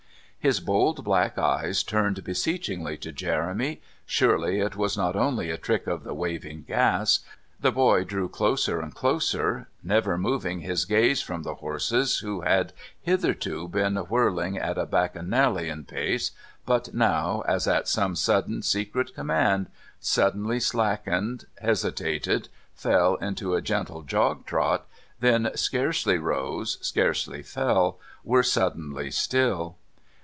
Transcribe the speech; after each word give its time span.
His 0.43 0.59
bold 0.59 1.03
black 1.03 1.37
eyes 1.37 1.83
turned 1.83 2.23
beseechingly 2.23 2.97
to 2.97 3.11
Jeremy 3.11 3.79
surely 4.07 4.59
it 4.59 4.75
was 4.75 4.97
not 4.97 5.15
only 5.15 5.51
a 5.51 5.57
trick 5.59 5.85
of 5.85 6.03
the 6.03 6.15
waving 6.15 6.63
gas; 6.63 7.19
the 7.59 7.71
boy 7.71 8.03
drew 8.05 8.27
closer 8.27 8.81
and 8.81 8.91
closer, 8.91 9.67
never 9.83 10.17
moving 10.17 10.61
his 10.61 10.85
gaze 10.85 11.21
from 11.21 11.43
the 11.43 11.53
horses 11.53 12.17
who 12.21 12.41
had 12.41 12.73
hitherto 12.99 13.67
been 13.67 13.97
whirling 13.97 14.57
at 14.57 14.79
a 14.79 14.87
bacchanalian 14.87 15.83
pace, 15.83 16.31
but 16.65 16.91
now, 16.91 17.43
as 17.47 17.67
at 17.67 17.87
some 17.87 18.15
sudden 18.15 18.63
secret 18.63 19.13
command, 19.13 19.69
suddenly 19.99 20.59
slackened, 20.59 21.45
hesitated, 21.61 22.49
fell 22.73 23.13
into 23.17 23.53
a 23.53 23.61
gentle 23.61 24.01
jog 24.01 24.43
trot, 24.47 24.87
then 25.19 25.51
scarcely 25.53 26.17
rose, 26.17 26.79
scarcely 26.81 27.43
fell, 27.43 27.99
were 28.23 28.41
suddenly 28.41 29.11
still. 29.11 29.77